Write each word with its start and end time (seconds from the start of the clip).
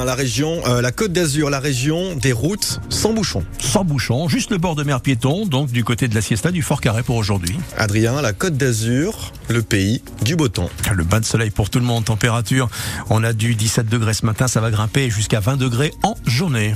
Adrien, 0.00 0.04
la 0.04 0.14
région, 0.14 0.62
euh, 0.66 0.80
la 0.80 0.92
Côte 0.92 1.12
d'Azur, 1.12 1.50
la 1.50 1.60
région 1.60 2.14
des 2.14 2.32
routes 2.32 2.80
sans 2.88 3.12
bouchon. 3.12 3.44
Sans 3.58 3.84
bouchon, 3.84 4.28
juste 4.28 4.50
le 4.50 4.58
bord 4.58 4.74
de 4.74 4.82
mer 4.82 5.00
piéton, 5.00 5.46
donc 5.46 5.70
du 5.70 5.84
côté 5.84 6.08
de 6.08 6.14
la 6.14 6.22
siesta 6.22 6.50
du 6.50 6.62
Fort 6.62 6.80
Carré 6.80 7.02
pour 7.02 7.16
aujourd'hui. 7.16 7.56
Adrien, 7.76 8.22
la 8.22 8.32
Côte 8.32 8.56
d'Azur, 8.56 9.32
le 9.48 9.62
pays 9.62 10.02
du 10.22 10.36
beau 10.36 10.48
temps. 10.48 10.70
Le 10.94 11.04
bain 11.04 11.20
de 11.20 11.24
soleil 11.24 11.50
pour 11.50 11.70
tout 11.70 11.80
le 11.80 11.84
monde, 11.84 12.04
température, 12.04 12.68
on 13.10 13.22
a 13.24 13.32
du 13.32 13.54
17 13.54 13.88
degrés 13.88 14.14
ce 14.14 14.24
matin, 14.24 14.48
ça 14.48 14.60
va 14.60 14.70
grimper 14.70 15.10
jusqu'à 15.10 15.40
20 15.40 15.56
degrés 15.56 15.92
en 16.02 16.14
journée. 16.24 16.74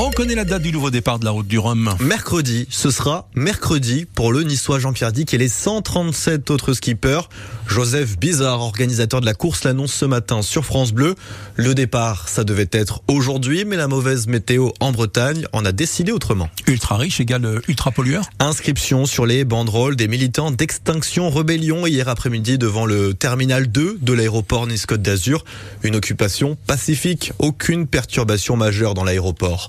On 0.00 0.10
connaît 0.10 0.36
la 0.36 0.44
date 0.44 0.62
du 0.62 0.72
nouveau 0.72 0.90
départ 0.90 1.18
de 1.18 1.24
la 1.24 1.32
route 1.32 1.48
du 1.48 1.58
Rhum. 1.58 1.94
Mercredi, 2.00 2.68
ce 2.70 2.90
sera 2.90 3.28
mercredi 3.34 4.04
pour 4.04 4.32
le 4.32 4.42
niçois 4.42 4.78
Jean-Pierre 4.78 5.10
Dick 5.10 5.34
et 5.34 5.38
les 5.38 5.48
137 5.48 6.50
autres 6.50 6.72
skippers. 6.72 7.28
Joseph 7.68 8.18
Bizarre, 8.18 8.60
organisateur 8.60 9.20
de 9.20 9.26
la 9.26 9.34
course, 9.34 9.64
l'annonce 9.64 9.92
ce 9.92 10.06
matin 10.06 10.40
sur 10.40 10.64
France 10.64 10.92
Bleu. 10.92 11.14
Le 11.54 11.74
départ, 11.74 12.28
ça 12.28 12.42
devait 12.42 12.68
être 12.72 13.02
aujourd'hui, 13.08 13.66
mais 13.66 13.76
la 13.76 13.88
mauvaise 13.88 14.26
météo 14.26 14.70
en 14.80 14.90
Bretagne 14.90 15.44
en 15.52 15.64
a 15.66 15.72
décidé 15.72 16.10
autrement. 16.10 16.48
Ultra 16.66 16.96
riche 16.96 17.20
égale 17.20 17.60
ultra 17.68 17.90
pollueur 17.90 18.24
Inscription 18.38 19.04
sur 19.04 19.26
les 19.26 19.44
banderoles 19.44 19.96
des 19.96 20.08
militants 20.08 20.50
d'Extinction 20.50 21.28
Rebellion 21.28 21.86
hier 21.86 22.08
après-midi 22.08 22.56
devant 22.56 22.86
le 22.86 23.12
terminal 23.12 23.66
2 23.66 23.98
de 24.00 24.12
l'aéroport 24.12 24.66
Nice-Côte 24.66 25.02
d'Azur. 25.02 25.44
Une 25.82 25.94
occupation 25.94 26.56
pacifique, 26.66 27.32
aucune 27.38 27.86
perturbation 27.86 28.56
majeure 28.56 28.94
dans 28.94 29.04
l'aéroport. 29.04 29.68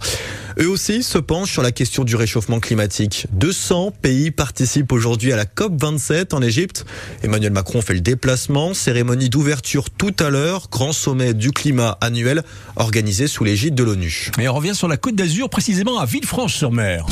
Eux 0.60 0.68
aussi 0.68 1.04
se 1.04 1.18
penchent 1.18 1.52
sur 1.52 1.62
la 1.62 1.72
question 1.72 2.04
du 2.04 2.16
réchauffement 2.16 2.60
climatique. 2.60 3.28
200 3.32 3.94
pays 4.02 4.32
participent 4.32 4.92
aujourd'hui 4.92 5.32
à 5.32 5.38
la 5.38 5.46
COP27 5.46 6.36
en 6.36 6.42
Égypte. 6.42 6.86
Emmanuel 7.24 7.54
Macron 7.54 7.82
fait 7.90 7.96
le 7.96 8.02
déplacement. 8.02 8.76
Cérémonie 8.76 9.30
d'ouverture 9.30 9.90
tout 9.90 10.14
à 10.20 10.30
l'heure. 10.30 10.68
Grand 10.70 10.94
sommet 10.94 11.34
du 11.34 11.52
climat 11.52 11.98
annuel 12.02 12.44
organisé 12.76 13.26
sous 13.26 13.44
l'égide 13.44 13.74
de 13.74 13.82
l'ONU. 13.82 14.30
Et 14.40 14.48
on 14.48 14.54
revient 14.54 14.76
sur 14.76 14.88
la 14.88 14.96
côte 14.96 15.16
d'Azur, 15.16 15.50
précisément 15.50 15.98
à 15.98 16.06
Villefranche-sur-Mer. 16.06 17.08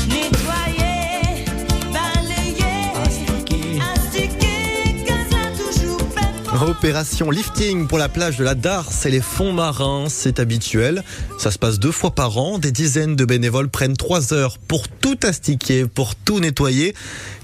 Opération 6.60 7.30
lifting 7.30 7.86
pour 7.88 7.98
la 7.98 8.08
plage 8.08 8.36
de 8.36 8.44
la 8.44 8.54
Darse 8.54 9.06
et 9.06 9.10
les 9.10 9.20
fonds 9.20 9.52
marins, 9.52 10.06
c'est 10.08 10.38
habituel. 10.38 11.02
Ça 11.38 11.50
se 11.50 11.58
passe 11.58 11.78
deux 11.78 11.92
fois 11.92 12.12
par 12.12 12.36
an. 12.38 12.58
Des 12.58 12.72
dizaines 12.72 13.16
de 13.16 13.24
bénévoles 13.24 13.68
prennent 13.68 13.96
trois 13.96 14.32
heures 14.32 14.58
pour 14.58 14.88
tout 14.88 15.18
astiquer, 15.22 15.86
pour 15.86 16.14
tout 16.14 16.40
nettoyer. 16.40 16.94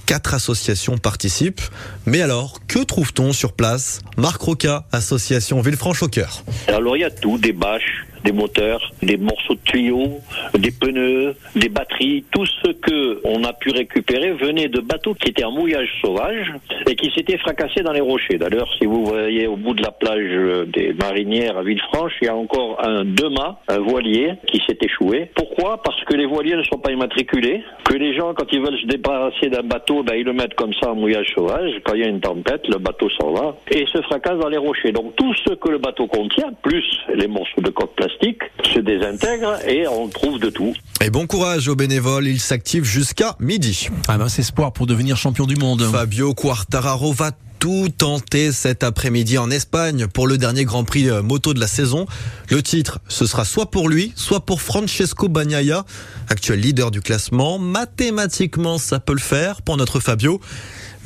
Quatre 0.06 0.34
associations 0.34 0.98
participent. 0.98 1.62
Mais 2.06 2.20
alors, 2.20 2.60
que 2.74 2.82
trouve-t-on 2.82 3.32
sur 3.32 3.52
place? 3.52 4.02
Marc 4.16 4.42
Roca, 4.42 4.82
association 4.90 5.60
Villefranche 5.60 6.02
au 6.02 6.08
cœur. 6.08 6.42
Alors 6.66 6.96
il 6.96 7.02
y 7.02 7.04
a 7.04 7.10
tout, 7.10 7.38
des 7.38 7.52
bâches, 7.52 8.04
des 8.24 8.32
moteurs, 8.32 8.92
des 9.02 9.16
morceaux 9.16 9.54
de 9.54 9.60
tuyaux, 9.60 10.18
des 10.58 10.70
pneus, 10.70 11.36
des 11.54 11.68
batteries, 11.68 12.24
tout 12.32 12.46
ce 12.46 12.72
que 12.72 13.20
on 13.24 13.44
a 13.44 13.52
pu 13.52 13.70
récupérer 13.70 14.32
venait 14.32 14.68
de 14.68 14.80
bateaux 14.80 15.14
qui 15.14 15.28
étaient 15.28 15.44
en 15.44 15.52
mouillage 15.52 15.88
sauvage 16.00 16.52
et 16.88 16.96
qui 16.96 17.12
s'étaient 17.14 17.38
fracassés 17.38 17.82
dans 17.82 17.92
les 17.92 18.00
rochers. 18.00 18.38
D'ailleurs, 18.38 18.68
si 18.78 18.86
vous 18.86 19.04
voyez 19.04 19.46
au 19.46 19.56
bout 19.56 19.74
de 19.74 19.82
la 19.82 19.90
plage 19.90 20.66
des 20.68 20.94
Marinières 20.94 21.58
à 21.58 21.62
Villefranche, 21.62 22.12
il 22.22 22.26
y 22.26 22.28
a 22.28 22.34
encore 22.34 22.82
un 22.84 23.04
deux-mâts, 23.04 23.58
un 23.68 23.78
voilier 23.78 24.32
qui 24.46 24.60
s'est 24.66 24.78
échoué. 24.80 25.30
Pourquoi? 25.36 25.82
Parce 25.82 26.02
que 26.04 26.14
les 26.14 26.26
voiliers 26.26 26.56
ne 26.56 26.62
sont 26.62 26.78
pas 26.78 26.92
immatriculés, 26.92 27.62
que 27.84 27.94
les 27.94 28.16
gens, 28.16 28.32
quand 28.34 28.50
ils 28.52 28.60
veulent 28.60 28.80
se 28.80 28.86
débarrasser 28.86 29.50
d'un 29.50 29.62
bateau, 29.62 30.02
ben, 30.02 30.14
ils 30.16 30.24
le 30.24 30.32
mettent 30.32 30.54
comme 30.54 30.72
ça 30.80 30.90
en 30.90 30.96
mouillage 30.96 31.26
sauvage. 31.34 31.70
Quand 31.84 31.94
il 31.94 32.00
y 32.00 32.04
a 32.04 32.08
une 32.08 32.20
tempête, 32.20 32.62
le 32.68 32.78
bateau 32.78 33.08
s'en 33.20 33.32
va 33.32 33.56
et 33.70 33.84
se 33.92 34.00
fracasse 34.02 34.38
dans 34.38 34.48
les 34.48 34.58
rochers. 34.58 34.92
Donc 34.92 35.14
tout 35.16 35.34
ce 35.46 35.54
que 35.54 35.70
le 35.70 35.78
bateau 35.78 36.06
contient, 36.06 36.52
plus 36.62 36.84
les 37.14 37.28
morceaux 37.28 37.60
de 37.60 37.70
coque 37.70 37.94
plastique, 37.94 38.42
se 38.72 38.80
désintègre 38.80 39.58
et 39.66 39.86
on 39.86 40.08
trouve 40.08 40.38
de 40.38 40.50
tout. 40.50 40.74
Et 41.04 41.10
bon 41.10 41.26
courage 41.26 41.68
aux 41.68 41.76
bénévoles, 41.76 42.26
ils 42.26 42.40
s'activent 42.40 42.84
jusqu'à 42.84 43.36
midi. 43.40 43.88
Ah 44.08 44.18
ben, 44.18 44.26
espoir 44.26 44.72
pour 44.72 44.86
devenir 44.86 45.16
champion 45.16 45.46
du 45.46 45.56
monde. 45.56 45.82
Fabio 45.82 46.34
Quartararo 46.34 47.12
va 47.12 47.30
tout 47.64 47.88
tenter 47.96 48.52
cet 48.52 48.84
après-midi 48.84 49.38
en 49.38 49.50
Espagne 49.50 50.06
pour 50.06 50.26
le 50.26 50.36
dernier 50.36 50.66
Grand 50.66 50.84
Prix 50.84 51.08
euh, 51.08 51.22
moto 51.22 51.54
de 51.54 51.60
la 51.60 51.66
saison. 51.66 52.04
Le 52.50 52.62
titre, 52.62 53.00
ce 53.08 53.24
sera 53.24 53.46
soit 53.46 53.70
pour 53.70 53.88
lui, 53.88 54.12
soit 54.16 54.44
pour 54.44 54.60
Francesco 54.60 55.28
Bagnaia, 55.28 55.84
actuel 56.28 56.60
leader 56.60 56.90
du 56.90 57.00
classement. 57.00 57.58
Mathématiquement, 57.58 58.76
ça 58.76 59.00
peut 59.00 59.14
le 59.14 59.18
faire 59.18 59.62
pour 59.62 59.78
notre 59.78 59.98
Fabio. 59.98 60.40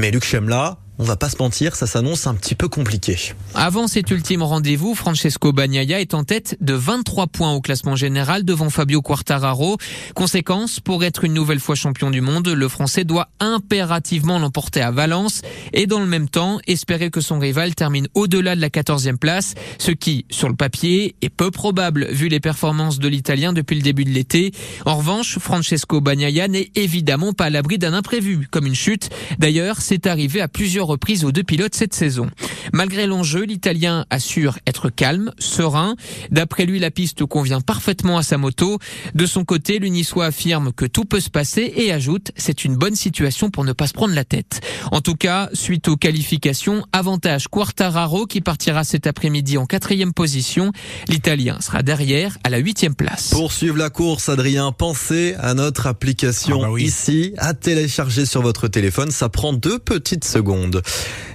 Mais 0.00 0.10
Luc 0.10 0.24
Chemla, 0.24 0.78
on 0.98 1.04
va 1.04 1.16
pas 1.16 1.28
se 1.28 1.36
mentir, 1.38 1.76
ça 1.76 1.86
s'annonce 1.86 2.26
un 2.26 2.34
petit 2.34 2.56
peu 2.56 2.68
compliqué. 2.68 3.16
Avant 3.54 3.86
cet 3.86 4.10
ultime 4.10 4.42
rendez-vous, 4.42 4.96
Francesco 4.96 5.52
Bagnaia 5.52 6.00
est 6.00 6.12
en 6.12 6.24
tête 6.24 6.56
de 6.60 6.74
23 6.74 7.28
points 7.28 7.52
au 7.52 7.60
classement 7.60 7.94
général 7.94 8.44
devant 8.44 8.68
Fabio 8.68 9.00
Quartararo. 9.00 9.76
Conséquence, 10.14 10.80
pour 10.80 11.04
être 11.04 11.22
une 11.22 11.34
nouvelle 11.34 11.60
fois 11.60 11.76
champion 11.76 12.10
du 12.10 12.20
monde, 12.20 12.48
le 12.48 12.68
Français 12.68 13.04
doit 13.04 13.28
impérativement 13.38 14.40
l'emporter 14.40 14.80
à 14.80 14.90
Valence 14.90 15.42
et 15.72 15.86
dans 15.86 16.00
le 16.00 16.06
même 16.06 16.28
temps 16.28 16.58
espérer 16.66 17.10
que 17.10 17.20
son 17.20 17.38
rival 17.38 17.76
termine 17.76 18.08
au-delà 18.14 18.56
de 18.56 18.60
la 18.60 18.68
14e 18.68 19.18
place, 19.18 19.54
ce 19.78 19.92
qui, 19.92 20.26
sur 20.30 20.48
le 20.48 20.56
papier, 20.56 21.14
est 21.22 21.28
peu 21.28 21.52
probable 21.52 22.06
vu 22.10 22.28
les 22.28 22.40
performances 22.40 22.98
de 22.98 23.06
l'Italien 23.06 23.52
depuis 23.52 23.76
le 23.76 23.82
début 23.82 24.04
de 24.04 24.10
l'été. 24.10 24.52
En 24.84 24.96
revanche, 24.96 25.38
Francesco 25.38 26.00
Bagnaia 26.00 26.48
n'est 26.48 26.72
évidemment 26.74 27.32
pas 27.32 27.44
à 27.44 27.50
l'abri 27.50 27.78
d'un 27.78 27.94
imprévu, 27.94 28.48
comme 28.50 28.66
une 28.66 28.74
chute. 28.74 29.10
D'ailleurs, 29.38 29.80
c'est 29.80 30.06
arrivé 30.06 30.40
à 30.40 30.48
plusieurs 30.48 30.87
reprise 30.88 31.24
aux 31.24 31.32
deux 31.32 31.42
pilotes 31.44 31.74
cette 31.74 31.94
saison. 31.94 32.28
Malgré 32.72 33.06
l'enjeu, 33.06 33.44
l'Italien 33.44 34.04
assure 34.10 34.58
être 34.66 34.90
calme, 34.90 35.32
serein. 35.38 35.94
D'après 36.30 36.66
lui, 36.66 36.78
la 36.78 36.90
piste 36.90 37.24
convient 37.24 37.60
parfaitement 37.60 38.18
à 38.18 38.22
sa 38.22 38.38
moto. 38.38 38.78
De 39.14 39.26
son 39.26 39.44
côté, 39.44 39.78
l'Unissois 39.78 40.26
affirme 40.26 40.72
que 40.72 40.84
tout 40.84 41.04
peut 41.04 41.20
se 41.20 41.30
passer 41.30 41.72
et 41.76 41.92
ajoute 41.92 42.32
c'est 42.36 42.64
une 42.64 42.76
bonne 42.76 42.96
situation 42.96 43.50
pour 43.50 43.64
ne 43.64 43.72
pas 43.72 43.86
se 43.86 43.92
prendre 43.92 44.14
la 44.14 44.24
tête. 44.24 44.60
En 44.92 45.00
tout 45.00 45.14
cas, 45.14 45.48
suite 45.52 45.88
aux 45.88 45.96
qualifications, 45.96 46.84
avantage 46.92 47.48
Quartararo 47.48 48.26
qui 48.26 48.40
partira 48.40 48.84
cet 48.84 49.06
après-midi 49.06 49.58
en 49.58 49.66
quatrième 49.66 50.12
position. 50.12 50.72
L'Italien 51.08 51.60
sera 51.60 51.82
derrière 51.82 52.36
à 52.44 52.50
la 52.50 52.58
huitième 52.58 52.94
place. 52.94 53.30
Pour 53.30 53.52
suivre 53.52 53.76
la 53.76 53.90
course, 53.90 54.28
Adrien, 54.28 54.72
pensez 54.72 55.34
à 55.38 55.54
notre 55.54 55.86
application 55.86 56.60
Ah 56.62 56.66
bah 56.66 56.72
oui. 56.72 56.84
ici 56.84 57.34
à 57.38 57.54
télécharger 57.54 58.26
sur 58.26 58.42
votre 58.42 58.68
téléphone. 58.68 59.10
Ça 59.10 59.28
prend 59.28 59.52
deux 59.52 59.78
petites 59.78 60.24
secondes. 60.24 60.77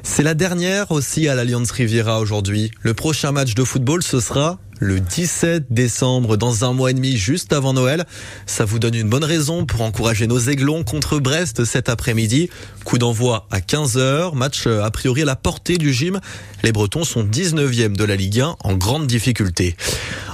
C'est 0.03 0.23
la 0.23 0.33
dernière 0.33 0.91
aussi 0.91 1.27
à 1.27 1.35
l'Alliance 1.35 1.71
Riviera 1.71 2.19
aujourd'hui. 2.19 2.71
Le 2.81 2.93
prochain 2.93 3.31
match 3.31 3.55
de 3.55 3.63
football, 3.63 4.03
ce 4.03 4.19
sera 4.19 4.59
le 4.79 4.99
17 4.99 5.67
décembre, 5.69 6.35
dans 6.35 6.65
un 6.65 6.73
mois 6.73 6.91
et 6.91 6.93
demi, 6.93 7.15
juste 7.15 7.53
avant 7.53 7.73
Noël. 7.73 8.05
Ça 8.45 8.65
vous 8.65 8.79
donne 8.79 8.95
une 8.95 9.07
bonne 9.07 9.23
raison 9.23 9.65
pour 9.65 9.81
encourager 9.81 10.27
nos 10.27 10.39
aiglons 10.39 10.83
contre 10.83 11.19
Brest 11.19 11.63
cet 11.63 11.87
après-midi. 11.87 12.49
Coup 12.83 12.97
d'envoi 12.97 13.47
à 13.49 13.59
15h, 13.59 14.35
match 14.35 14.63
euh, 14.67 14.83
a 14.83 14.91
priori 14.91 15.21
à 15.21 15.25
la 15.25 15.37
portée 15.37 15.77
du 15.77 15.93
gym. 15.93 16.19
Les 16.63 16.73
Bretons 16.73 17.05
sont 17.05 17.23
19e 17.23 17.95
de 17.95 18.03
la 18.03 18.17
Ligue 18.17 18.41
1 18.41 18.57
en 18.61 18.73
grande 18.73 19.07
difficulté. 19.07 19.77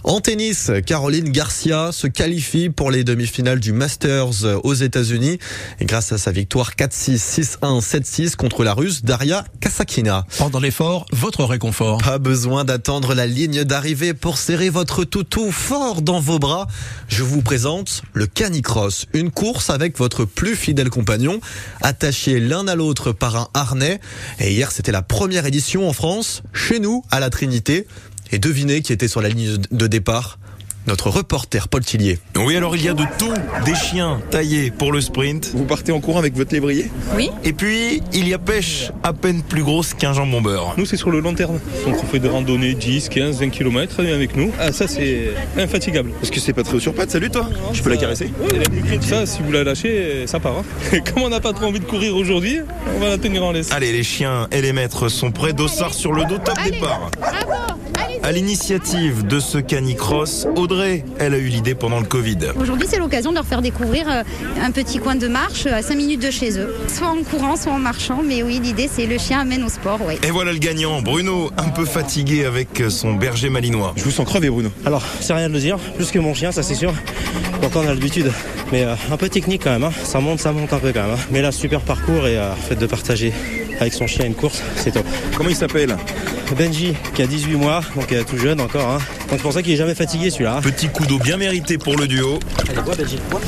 En 0.09 0.22
tennis, 0.22 0.72
Caroline 0.88 1.30
Garcia 1.30 1.92
se 1.92 2.08
qualifie 2.08 2.72
pour 2.72 2.90
les 2.90 3.03
demi-finales 3.03 3.59
du 3.59 3.74
Masters 3.74 4.44
euh, 4.44 4.59
aux 4.64 4.74
États-Unis 4.74 5.38
grâce 5.81 6.12
à 6.12 6.18
sa 6.18 6.31
victoire 6.31 6.72
4-6, 6.72 7.59
6-1, 7.62 7.80
7-6 7.80 8.36
contre 8.36 8.64
la 8.64 8.74
Russe 8.74 9.03
Daria 9.03 9.46
Kasakina. 9.59 10.25
Pendant 10.40 10.59
l'effort, 10.59 11.06
votre 11.12 11.44
réconfort. 11.44 12.00
Pas 12.00 12.18
besoin 12.18 12.66
d'attendre 12.66 13.14
la 13.14 13.28
ligne 13.28 13.64
d'arrivée 13.64 14.16
pour 14.16 14.40
serrer 14.40 14.72
votre 14.72 15.03
toutou 15.03 15.52
fort 15.52 16.02
dans 16.02 16.19
vos 16.19 16.40
bras. 16.40 16.66
Je 17.08 17.22
vous 17.22 17.44
présente 17.44 18.02
le 18.14 18.25
Canicross, 18.25 19.06
une 19.14 19.30
course 19.30 19.69
avec 19.69 20.00
votre 20.00 20.25
plus 20.25 20.56
fidèle 20.56 20.90
compagnon, 20.90 21.40
attachés 21.84 22.40
l'un 22.40 22.68
à 22.68 22.74
l'autre 22.74 23.12
par 23.12 23.36
un 23.36 23.48
harnais. 23.53 24.00
Et 24.40 24.53
hier, 24.53 24.72
c'était 24.72 24.92
la 24.92 25.03
première 25.03 25.46
édition 25.46 25.88
en 25.88 25.94
France, 25.94 26.42
chez 26.52 26.80
nous, 26.80 27.03
à 27.12 27.19
la 27.19 27.30
Trinité. 27.30 27.86
Et 28.32 28.40
devinez 28.40 28.82
qui 28.82 28.94
était 28.94 29.08
sur 29.08 29.22
la 29.22 29.30
ligne 29.30 29.58
de 29.72 29.88
départ 29.88 30.38
notre 30.88 31.10
reporter 31.12 31.68
Paul 31.68 31.86
Tillier. 31.86 32.18
Oui, 32.36 32.56
alors 32.56 32.76
il 32.76 32.84
y 32.84 32.90
a 32.90 32.94
de 32.94 33.04
tout, 33.20 33.31
des 33.64 33.76
chiens 33.76 34.20
taillés 34.31 34.72
pour 34.72 34.92
le 34.92 35.02
sprint. 35.02 35.52
Vous 35.54 35.66
partez 35.66 35.92
en 35.92 36.00
courant 36.00 36.18
avec 36.18 36.36
votre 36.36 36.52
lévrier 36.52 36.90
Et 37.44 37.54
puis, 37.54 38.02
il 38.12 38.28
y 38.28 38.34
a 38.34 38.40
pêche, 38.40 38.92
à 39.04 39.14
peine 39.14 39.44
plus 39.44 39.62
grosse 39.62 39.94
qu'un 39.94 40.14
jambon 40.14 40.42
beurre. 40.42 40.74
Nous, 40.78 40.86
c'est 40.88 40.98
sur 40.98 41.12
le 41.12 41.20
long 41.20 41.36
terme. 41.36 41.60
Donc, 41.86 41.96
on 42.02 42.08
fait 42.08 42.18
des 42.18 42.30
randonnées 42.30 42.74
10, 42.74 43.10
15, 43.10 43.40
20 43.40 43.50
km 43.50 44.00
avec 44.00 44.36
nous. 44.36 44.52
Ah, 44.60 44.72
ça, 44.72 44.88
c'est 44.88 45.30
infatigable. 45.58 46.12
Parce 46.20 46.32
que 46.32 46.40
c'est 46.40 46.54
pas 46.54 46.64
très 46.64 46.80
sur 46.80 46.96
pattes, 46.96 47.12
salut 47.12 47.30
toi 47.30 47.48
Je 47.74 47.84
peux 47.84 47.90
la 47.92 47.98
caresser 47.98 48.32
Ça, 49.02 49.28
si 49.28 49.44
vous 49.44 49.52
la 49.52 49.64
lâchez, 49.64 50.25
ça 50.25 50.40
part. 50.40 50.58
hein. 50.58 51.00
Comme 51.14 51.24
on 51.24 51.30
n'a 51.30 51.40
pas 51.40 51.54
trop 51.54 51.66
envie 51.66 51.82
de 51.82 51.86
courir 51.86 52.16
aujourd'hui, 52.16 52.62
on 52.96 53.00
va 53.00 53.10
la 53.10 53.18
tenir 53.20 53.44
en 53.44 53.52
laisse. 53.52 53.72
Allez, 53.72 53.92
les 53.92 54.04
chiens 54.04 54.48
et 54.52 54.62
les 54.62 54.74
maîtres 54.74 55.10
sont 55.10 55.32
prêts, 55.32 55.54
dossard 55.54 55.94
sur 55.94 56.14
le 56.14 56.24
dos, 56.24 56.40
top 56.40 56.58
départ. 56.64 57.12
Allez 57.22 57.59
À 58.21 58.31
l'initiative 58.31 59.25
de 59.25 59.39
ce 59.39 59.57
canicross, 59.57 60.45
Audrey, 60.56 61.04
elle 61.19 61.33
a 61.33 61.38
eu 61.38 61.48
l'idée 61.48 61.74
pendant 61.74 62.00
le 62.00 62.06
Covid. 62.06 62.38
Aujourd'hui, 62.60 62.86
c'est 62.89 63.00
l'occasion 63.00 63.31
de 63.31 63.36
leur 63.36 63.45
faire 63.45 63.62
découvrir 63.62 64.06
euh, 64.10 64.24
un 64.62 64.71
petit 64.71 65.00
coin 65.00 65.16
de 65.16 65.27
marche 65.27 65.66
à 65.66 65.81
5 65.81 65.95
minutes 65.95 66.21
de 66.21 66.30
chez 66.30 66.60
eux. 66.60 66.75
Soit 66.88 67.07
en 67.07 67.24
courant, 67.24 67.56
soit 67.56 67.71
en 67.71 67.80
marchant. 67.80 68.21
Mais 68.24 68.44
oui, 68.44 68.60
l'idée, 68.62 68.89
c'est 68.94 69.06
le 69.06 69.18
chien 69.18 69.39
amène 69.39 69.63
au 69.63 69.69
sport, 69.69 70.00
oui. 70.06 70.16
Et 70.27 70.31
voilà 70.31 70.51
le 70.51 70.60
gagnant, 70.60 71.01
Bruno, 71.01 71.50
un 71.57 71.69
peu 71.69 71.86
fatigué 71.86 72.45
avec 72.45 72.83
son 72.89 73.13
berger 73.13 73.50
malinois. 73.50 73.94
Je 73.95 74.04
vous 74.04 74.12
sens 74.12 74.27
crevé, 74.27 74.50
Bruno. 74.50 74.69
Alors, 74.86 75.04
c'est 75.22 75.33
rien 75.33 75.48
de 75.48 75.54
le 75.54 75.60
dire, 75.60 75.77
plus 75.95 76.12
que 76.12 76.19
mon 76.19 76.33
chien, 76.33 76.51
ça 76.51 76.62
c'est 76.62 76.75
sûr. 76.75 76.94
Donc 77.62 77.75
on 77.75 77.81
a 77.81 77.86
l'habitude. 77.94 78.31
Mais 78.72 78.83
euh, 78.83 78.94
un 79.12 79.18
peu 79.18 79.30
technique 79.30 79.63
quand 79.63 79.72
même, 79.72 79.83
hein. 79.83 79.92
ça 80.04 80.19
monte, 80.19 80.39
ça 80.39 80.51
monte 80.51 80.72
un 80.74 80.77
peu 80.80 80.92
quand 80.94 81.01
même. 81.01 81.12
hein. 81.15 81.19
Mais 81.31 81.42
là, 81.42 81.51
super 81.51 81.81
parcours 81.81 82.27
et 82.27 82.38
euh, 82.38 82.54
fait 82.54 82.75
de 82.75 82.86
partager 82.86 83.33
avec 83.80 83.94
son 83.94 84.08
chien 84.08 84.26
une 84.26 84.36
course, 84.36 84.62
c'est 84.76 84.92
top. 84.92 85.06
Comment 85.38 85.50
il 85.50 85.56
s'appelle? 85.56 85.96
Benji, 86.58 86.96
qui 87.14 87.22
a 87.22 87.28
18 87.28 87.56
mois, 87.58 87.81
donc 87.96 88.12
euh, 88.12 88.24
tout 88.28 88.38
jeune 88.38 88.60
encore. 88.60 88.88
Hein. 88.90 88.98
Donc 89.30 89.34
c'est 89.38 89.42
pour 89.44 89.54
ça 89.54 89.62
qu'il 89.62 89.72
est 89.74 89.78
jamais 89.78 89.94
fatigué 89.94 90.31
celui-là. 90.31 90.58
hein. 90.58 90.62
Petit 90.62 90.88
coup 90.90 91.06
d'eau 91.06 91.20
bien 91.20 91.38
mérité 91.38 91.78
pour 91.78 91.96
le 91.96 92.08
duo. 92.08 92.40
Allez, 92.68 92.81
bois 92.81 92.96
Benji, 92.96 93.18
bois. 93.30 93.40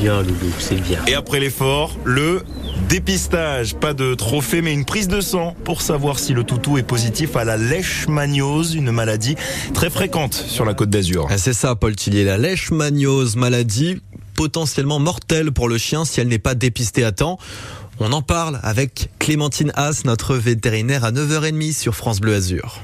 Bien, 0.00 0.20
Loulou, 0.20 0.52
c'est 0.58 0.74
bien. 0.80 0.98
Et 1.06 1.14
après 1.14 1.40
l'effort, 1.40 1.96
le 2.04 2.42
dépistage. 2.90 3.74
Pas 3.74 3.94
de 3.94 4.14
trophée, 4.14 4.60
mais 4.60 4.72
une 4.74 4.84
prise 4.84 5.08
de 5.08 5.22
sang 5.22 5.54
pour 5.64 5.80
savoir 5.80 6.18
si 6.18 6.34
le 6.34 6.44
toutou 6.44 6.76
est 6.76 6.82
positif 6.82 7.36
à 7.36 7.44
la 7.44 7.56
leishmaniose, 7.56 8.74
une 8.74 8.90
maladie 8.92 9.36
très 9.72 9.88
fréquente 9.88 10.34
sur 10.34 10.66
la 10.66 10.74
côte 10.74 10.90
d'Azur. 10.90 11.28
Ah, 11.30 11.38
C'est 11.38 11.54
ça, 11.54 11.74
Paul 11.74 11.96
Tillier, 11.96 12.24
la 12.24 12.36
leishmaniose, 12.36 13.36
maladie 13.36 13.96
potentiellement 14.34 14.98
mortelle 14.98 15.52
pour 15.52 15.68
le 15.68 15.78
chien 15.78 16.04
si 16.04 16.20
elle 16.20 16.28
n'est 16.28 16.38
pas 16.38 16.54
dépistée 16.54 17.04
à 17.04 17.12
temps. 17.12 17.38
On 18.04 18.10
en 18.10 18.20
parle 18.20 18.58
avec 18.64 19.10
Clémentine 19.20 19.70
Haas, 19.76 20.02
notre 20.04 20.34
vétérinaire 20.34 21.04
à 21.04 21.12
9h30 21.12 21.72
sur 21.72 21.94
France 21.94 22.18
Bleu 22.18 22.34
Azur. 22.34 22.82